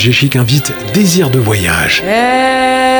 [0.00, 2.02] FG Chic invite Désir de voyage.
[2.06, 2.99] At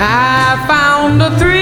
[0.00, 1.58] I found a thrill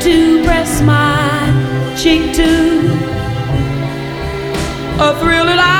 [0.00, 2.90] to press my cheek to,
[4.98, 5.75] a thrill that I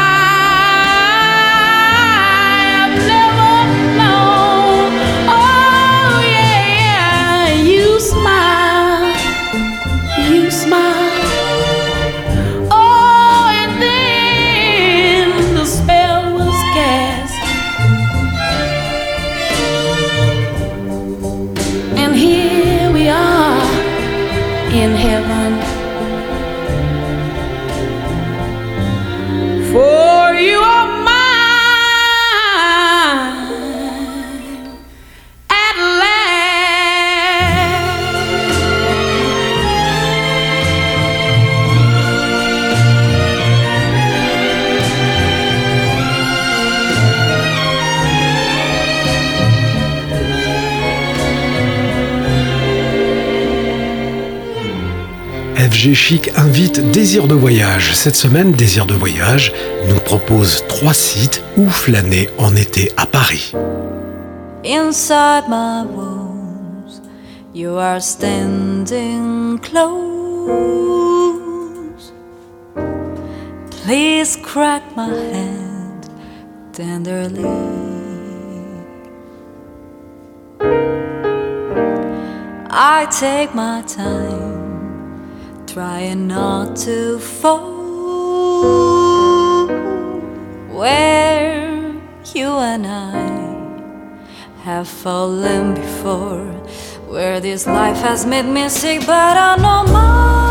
[55.94, 57.94] Chic invite Désir de voyage.
[57.94, 59.52] Cette semaine, Désir de voyage
[59.88, 63.52] nous propose trois sites où flâner en été à Paris.
[64.64, 67.02] Inside my wounds,
[67.54, 69.86] you are standing close.
[73.84, 76.06] Please crack my hand
[76.72, 77.44] tenderly.
[82.68, 84.55] I take my time,
[85.76, 87.58] trying not to fall.
[90.72, 91.92] Where
[92.34, 93.20] you and I
[94.62, 96.46] have fallen before,
[97.12, 100.45] where this life has made me sick, but I know my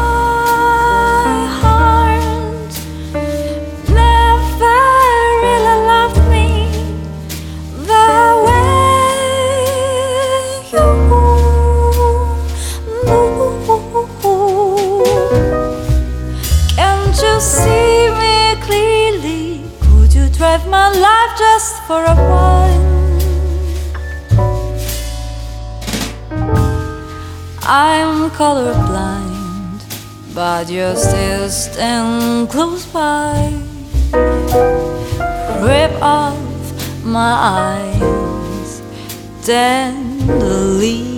[20.45, 22.83] drive my life just for a while?
[27.63, 29.79] I'm colorblind,
[30.35, 33.35] but you're still stand close by.
[35.65, 36.37] Rip off
[37.03, 38.83] my eyes
[39.41, 41.14] tenderly.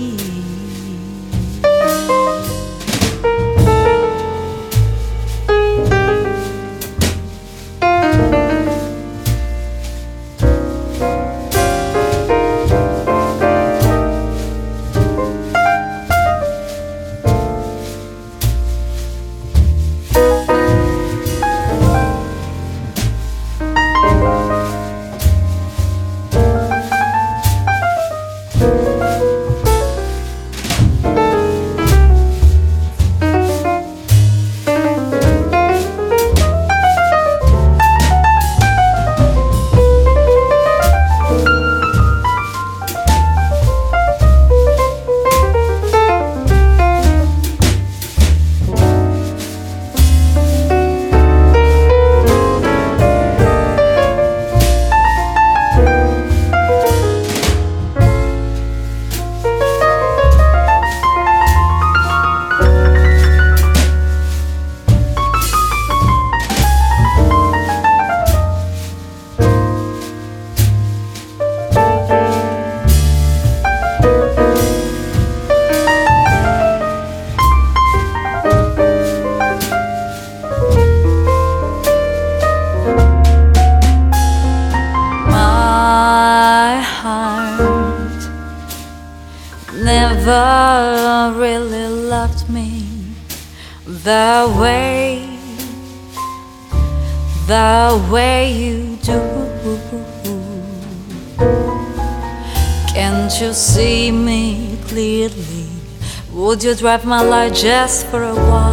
[89.74, 92.84] Never really loved me
[93.86, 95.40] the way,
[97.48, 99.20] the way you do.
[102.94, 105.70] Can't you see me clearly?
[106.32, 108.67] Would you drive my life just for a while?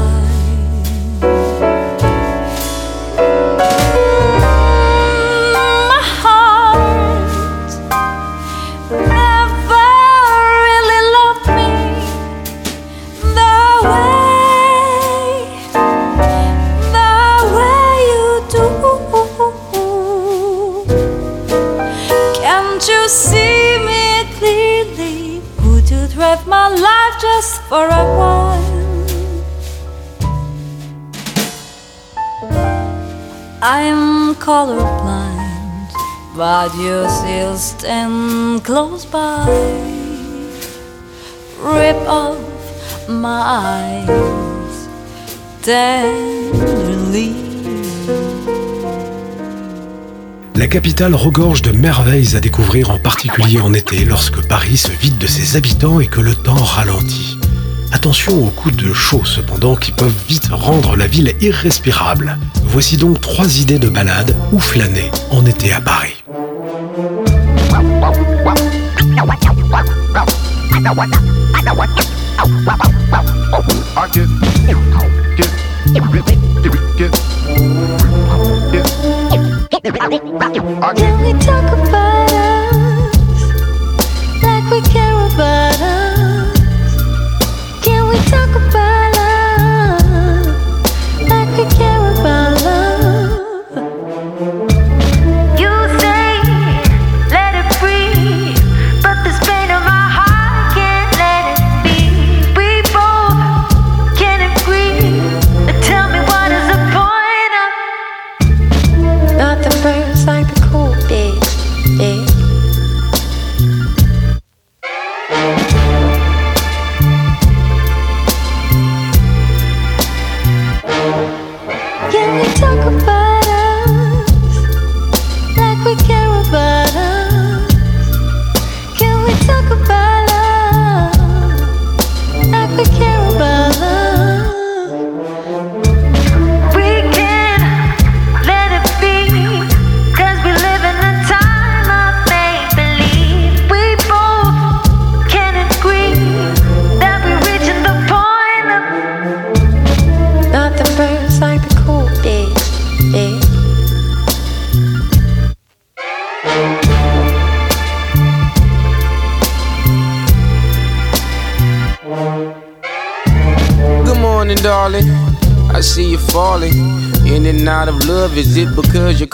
[33.62, 35.91] I'm colorblind,
[36.37, 39.49] but you still stand close by.
[41.61, 42.38] Rip off
[43.09, 44.15] my eyes.
[50.55, 55.19] La capitale regorge de merveilles à découvrir, en particulier en été, lorsque Paris se vide
[55.19, 57.38] de ses habitants et que le temps ralentit.
[58.05, 62.37] Attention aux coups de chaud cependant qui peuvent vite rendre la ville irrespirable.
[62.65, 66.23] Voici donc trois idées de balade ou flâner en été à Paris.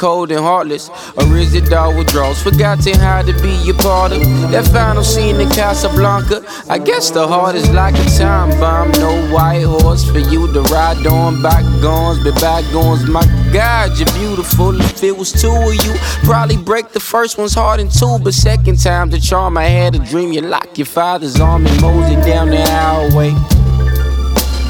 [0.00, 0.88] Cold and heartless?
[1.18, 2.42] Or is it all withdrawals?
[2.42, 6.42] Forgotten how to be a part of that final scene in Casablanca.
[6.70, 8.92] I guess the heart is like a time bomb.
[8.92, 11.42] No white horse for you to ride on.
[11.42, 13.06] Bygones, be bygones.
[13.06, 14.80] My God, you're beautiful.
[14.80, 15.92] If it was two of you,
[16.24, 18.18] probably break the first one's heart in two.
[18.24, 20.32] But second time, the charm I had a dream.
[20.32, 23.32] You lock your father's arm and mosey down the hallway.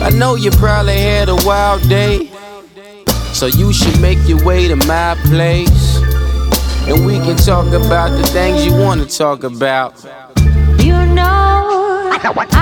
[0.03, 2.30] I know you probably had a wild day.
[3.41, 5.97] So you should make your way to my place.
[6.87, 9.95] And we can talk about the things you wanna talk about.
[10.79, 12.60] You know, I know,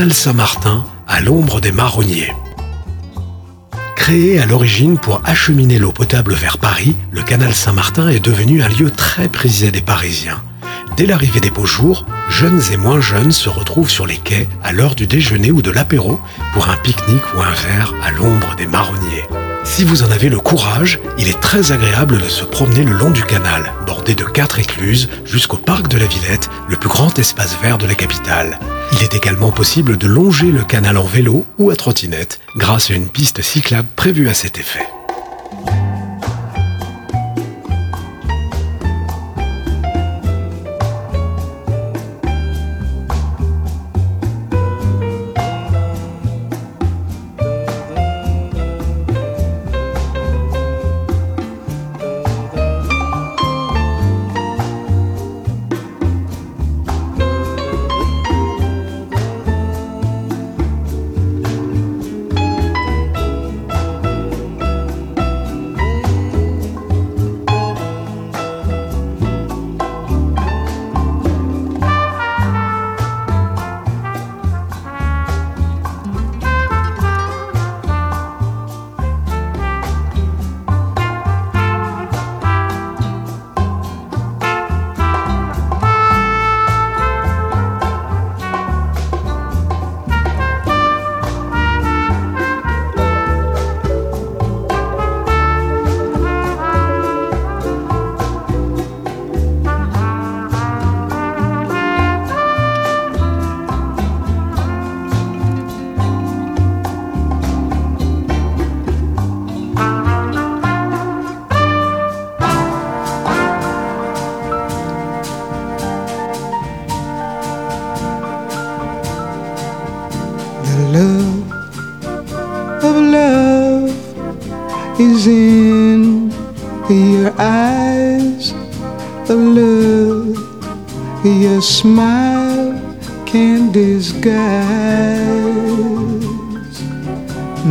[0.00, 2.32] canal Saint-Martin à l'ombre des marronniers.
[3.96, 8.68] Créé à l'origine pour acheminer l'eau potable vers Paris, le canal Saint-Martin est devenu un
[8.68, 10.42] lieu très prisé des Parisiens.
[10.96, 14.72] Dès l'arrivée des beaux jours, jeunes et moins jeunes se retrouvent sur les quais à
[14.72, 16.18] l'heure du déjeuner ou de l'apéro
[16.54, 19.26] pour un pique-nique ou un verre à l'ombre des marronniers.
[19.64, 23.10] Si vous en avez le courage, il est très agréable de se promener le long
[23.10, 27.56] du canal, bordé de quatre écluses, jusqu'au parc de la Villette, le plus grand espace
[27.62, 28.58] vert de la capitale.
[28.92, 32.94] Il est également possible de longer le canal en vélo ou à trottinette, grâce à
[32.94, 34.86] une piste cyclable prévue à cet effet.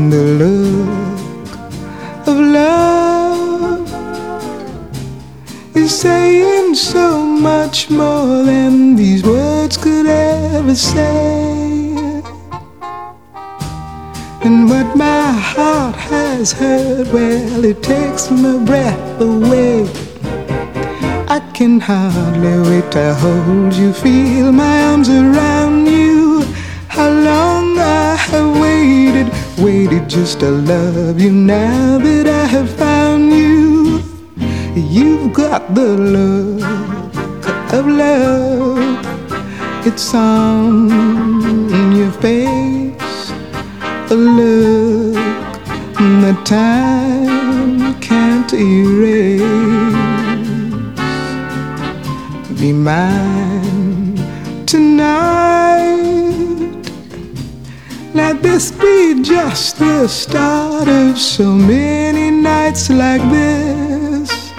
[0.09, 1.49] The look
[2.27, 3.85] of love
[5.75, 12.23] is saying so much more than these words could ever say.
[14.41, 19.87] And what my heart has heard, well, it takes my breath away.
[21.27, 26.08] I can hardly wait to hold you, feel my arms around you.
[30.09, 31.31] Just to love you.
[31.31, 34.01] Now that I have found you,
[34.75, 39.05] you've got the look of love.
[39.85, 40.89] It's on
[41.95, 43.31] your face
[44.09, 45.13] a look
[46.23, 49.39] that time can't erase.
[52.59, 53.48] Be mine
[58.59, 64.51] This be just the start of so many nights like this.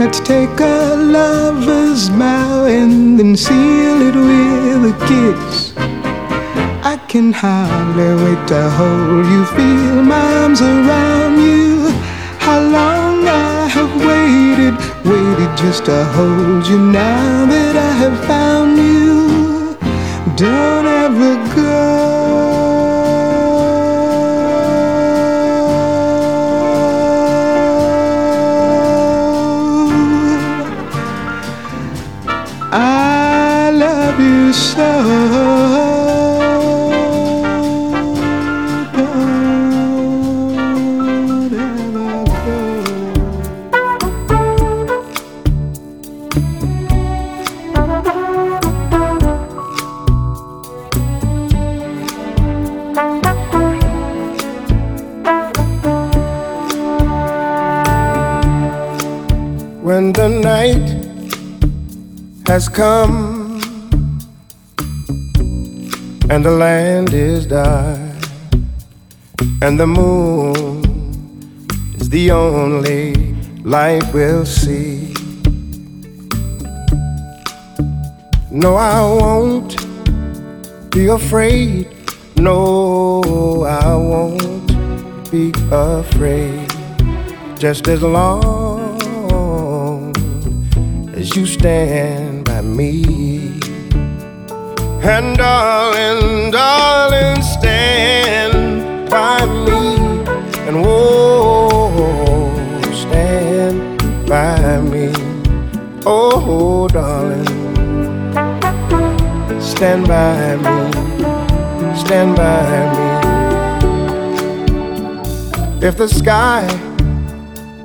[0.00, 5.74] Let's take a lover's vow and then seal it with a kiss.
[6.82, 11.90] I can hardly wait to hold you, feel my arms around you.
[12.38, 18.78] How long I have waited, waited just to hold you now that I have found
[18.78, 19.76] you.
[20.36, 20.81] Don't
[62.52, 63.58] has come
[66.28, 67.98] and the land is dark
[69.62, 70.84] and the moon
[71.98, 73.14] is the only
[73.64, 75.14] light we'll see.
[78.50, 79.72] No, I won't
[80.90, 81.88] be afraid.
[82.36, 84.66] No, I won't
[85.30, 86.68] be afraid.
[87.56, 88.92] Just as long
[91.16, 92.21] as you stand
[92.76, 93.60] me
[95.04, 99.96] And darling, darling, stand by me.
[100.68, 101.90] And oh,
[102.92, 103.98] stand
[104.28, 105.12] by me.
[106.06, 107.44] Oh, darling,
[109.60, 111.96] stand by me.
[111.96, 112.62] Stand by
[112.94, 113.08] me.
[115.84, 116.64] If the sky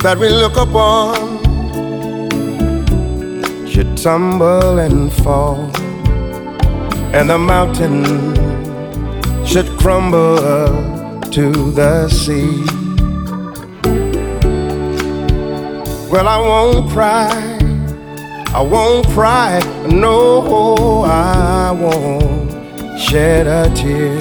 [0.03, 1.26] that we look upon
[3.77, 5.69] should tumble and fall,
[7.13, 8.03] and the mountain
[9.45, 10.37] should crumble
[11.29, 12.65] to the sea.
[16.11, 17.29] Well, I won't cry,
[18.47, 24.19] I won't cry, no, I won't shed a tear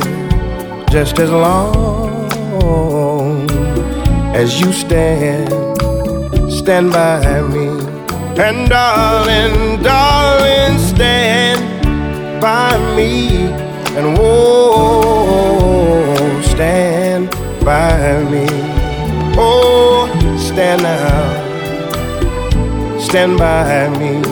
[0.90, 2.28] just as long
[4.34, 5.48] as you stand,
[6.52, 7.95] stand by me.
[8.38, 11.60] And darling, darling, stand
[12.38, 13.46] by me.
[13.96, 17.30] And oh, stand
[17.64, 18.46] by me.
[19.38, 20.06] Oh,
[20.38, 21.46] stand now.
[23.00, 24.22] Stand by me.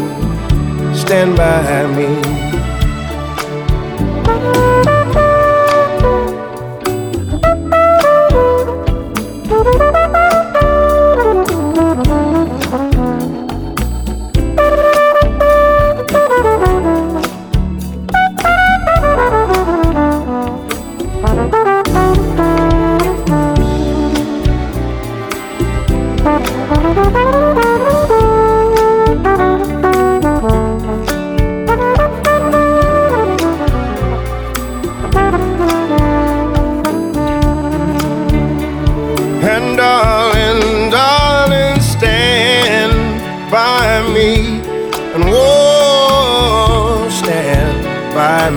[0.94, 2.34] Stand by me.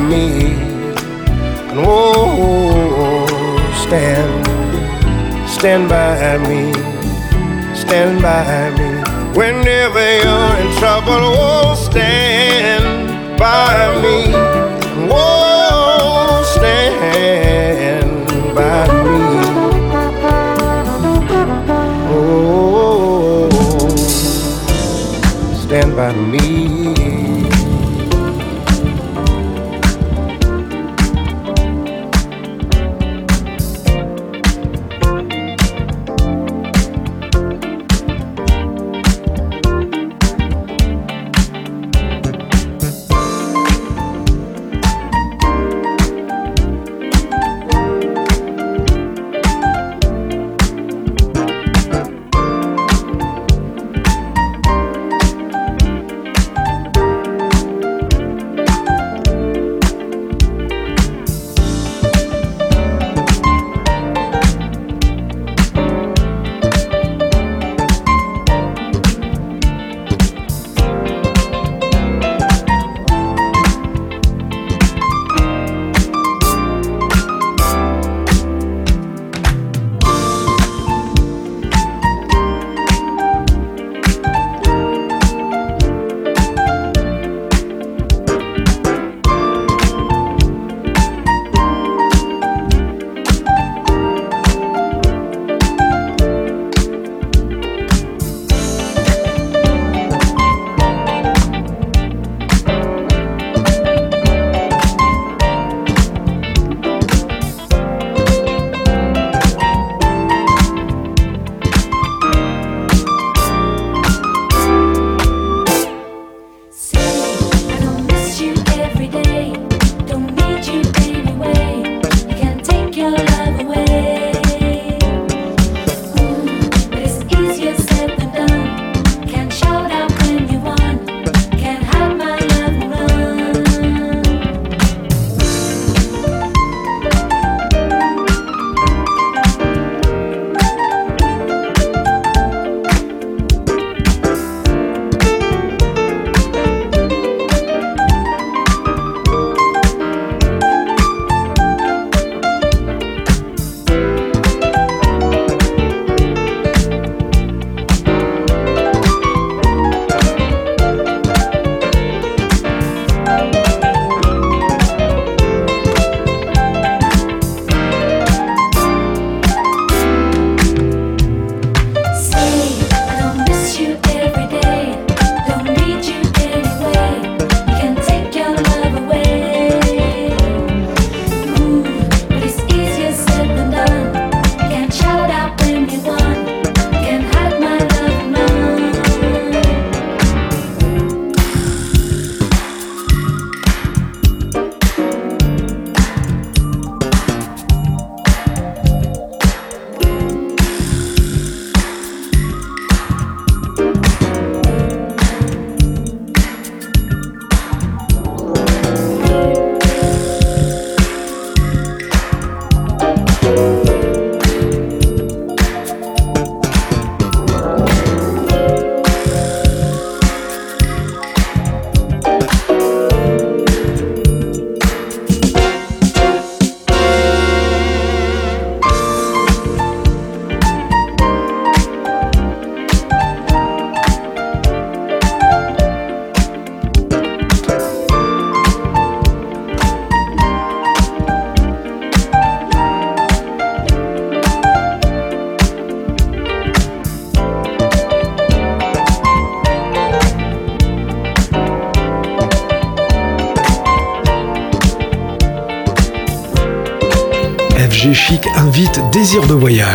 [0.08, 0.54] Me.
[1.70, 3.28] And whoa,
[3.84, 4.46] stand,
[5.50, 6.74] stand by me.
[7.76, 8.90] Stand by me.
[9.38, 14.18] Whenever you're in trouble, oh, stand by me.
[15.10, 19.20] Whoa, stand by me.
[22.10, 23.50] Oh,
[25.64, 26.57] stand by me.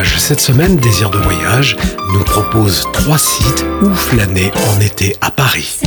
[0.04, 1.76] Cette semaine, Désir de voyage
[2.12, 5.80] nous propose trois sites où flâner en été à Paris.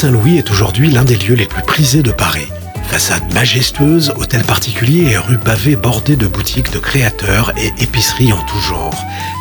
[0.00, 2.48] Saint-Louis est aujourd'hui l'un des lieux les plus prisés de Paris.
[2.88, 8.42] Façade majestueuse, hôtel particulier et rue pavée bordée de boutiques de créateurs et épiceries en
[8.44, 8.98] tout genre.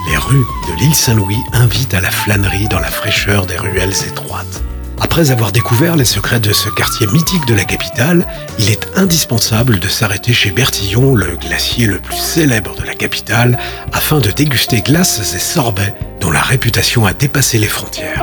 [0.09, 4.61] Les rues de l'île Saint-Louis invitent à la flânerie dans la fraîcheur des ruelles étroites.
[4.99, 9.79] Après avoir découvert les secrets de ce quartier mythique de la capitale, il est indispensable
[9.79, 13.57] de s'arrêter chez Bertillon, le glacier le plus célèbre de la capitale,
[13.93, 18.18] afin de déguster glaces et sorbets dont la réputation a dépassé les frontières.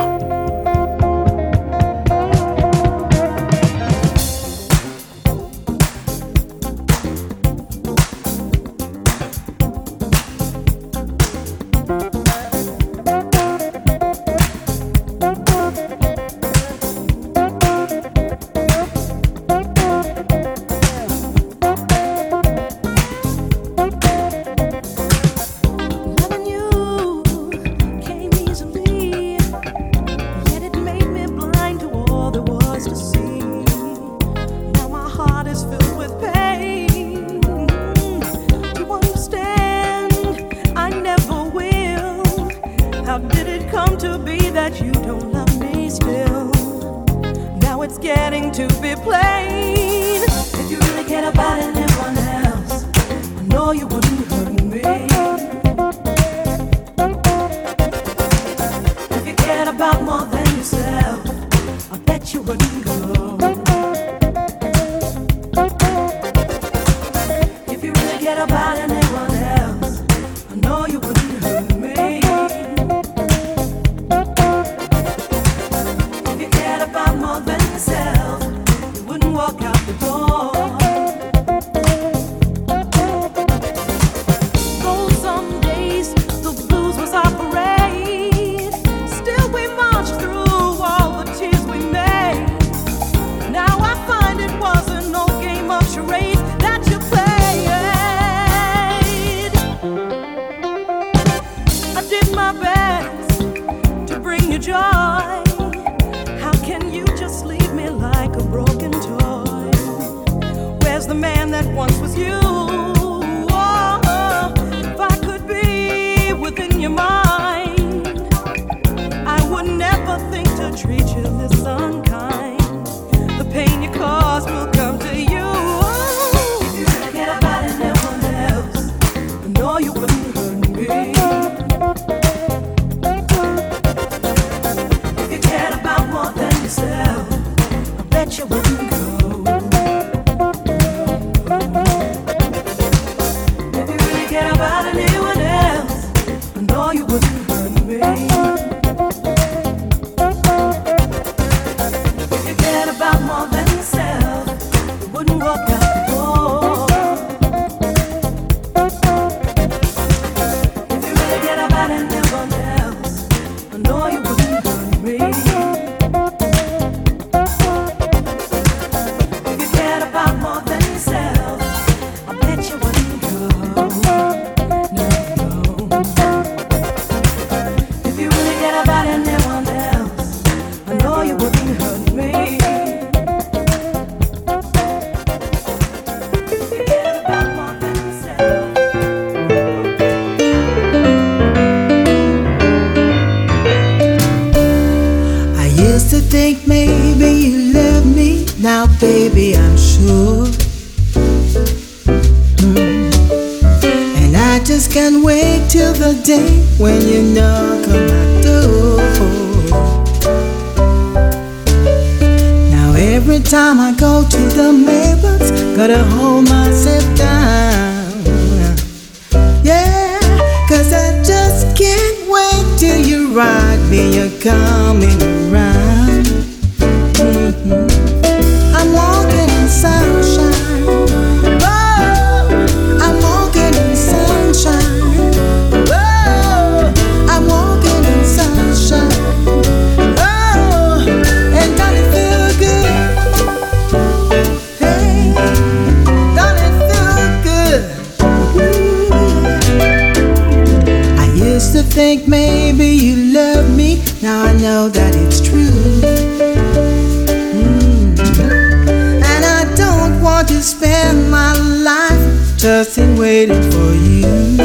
[260.57, 264.57] to spend my life just in waiting for you.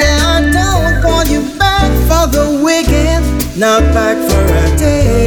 [0.00, 5.19] Now I don't want you back for the weekend, not back for a day.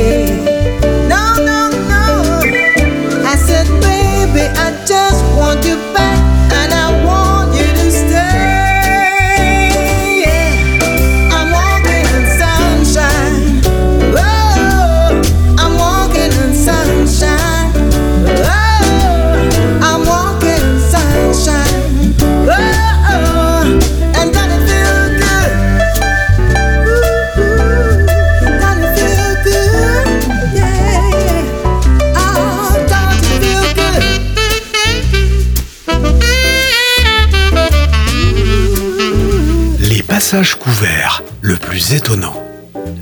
[40.34, 42.34] Les passages couverts, le plus étonnant.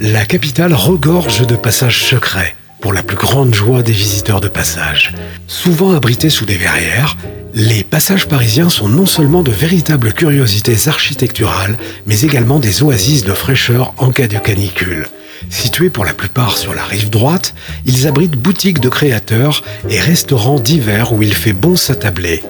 [0.01, 5.13] La capitale regorge de passages secrets, pour la plus grande joie des visiteurs de passage.
[5.47, 7.15] Souvent abrités sous des verrières,
[7.53, 13.31] les passages parisiens sont non seulement de véritables curiosités architecturales, mais également des oasis de
[13.31, 15.07] fraîcheur en cas de canicule.
[15.49, 17.53] Situés pour la plupart sur la rive droite,
[17.85, 22.43] ils abritent boutiques de créateurs et restaurants divers où il fait bon s'attabler.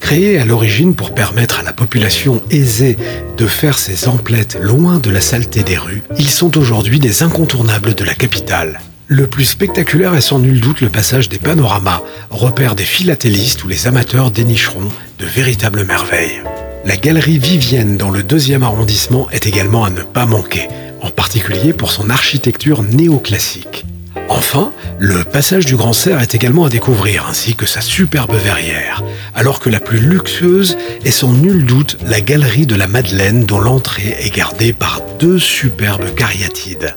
[0.00, 2.96] Créés à l'origine pour permettre à la population aisée
[3.36, 7.94] de faire ses emplettes loin de la saleté des rues, ils sont aujourd'hui des incontournables
[7.94, 8.80] de la capitale.
[9.06, 13.68] Le plus spectaculaire est sans nul doute le passage des panoramas, repère des philatélistes ou
[13.68, 14.88] les amateurs dénicheront
[15.18, 16.42] de véritables merveilles.
[16.84, 20.68] La galerie Vivienne dans le deuxième arrondissement est également à ne pas manquer,
[21.00, 23.84] en particulier pour son architecture néoclassique.
[24.28, 29.02] Enfin, le passage du Grand Cerf est également à découvrir, ainsi que sa superbe verrière,
[29.34, 33.60] alors que la plus luxueuse est sans nul doute la galerie de la Madeleine dont
[33.60, 36.94] l'entrée est gardée par deux superbes cariatides.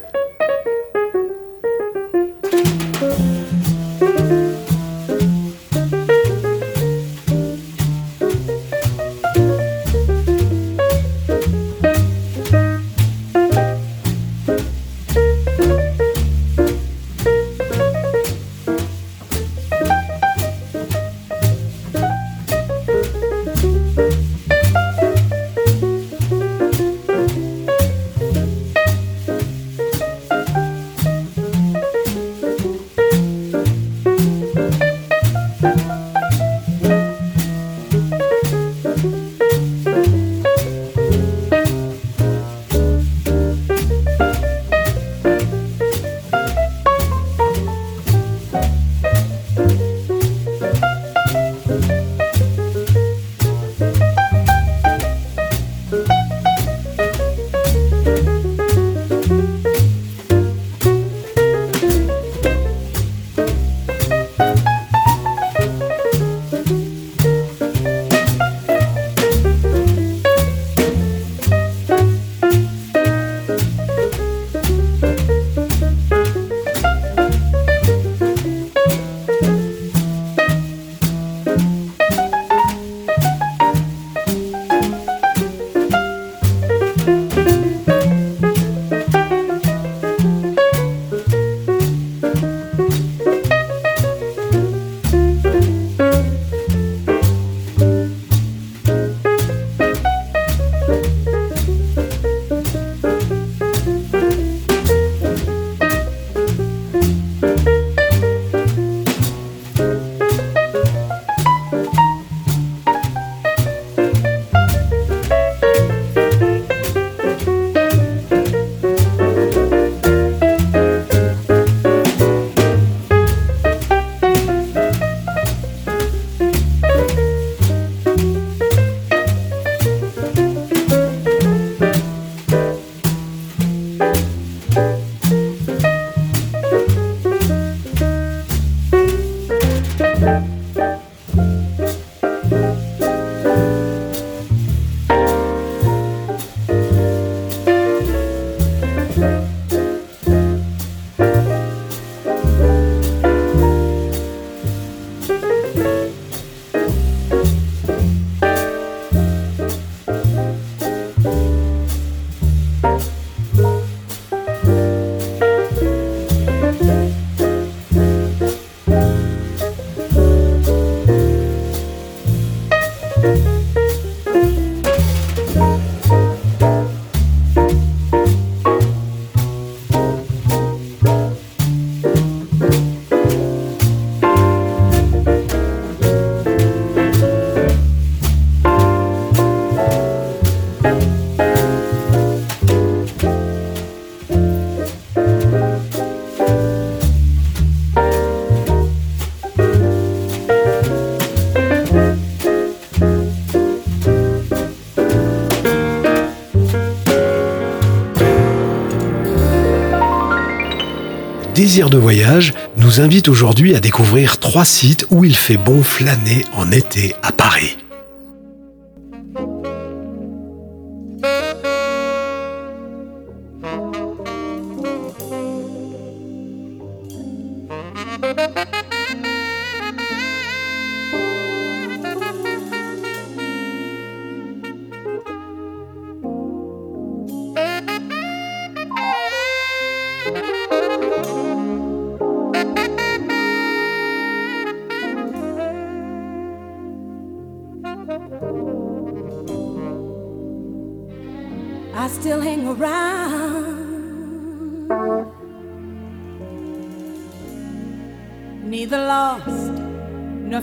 [211.71, 216.69] De voyage nous invite aujourd'hui à découvrir trois sites où il fait bon flâner en
[216.69, 217.77] été à Paris.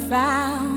[0.09, 0.68] Found.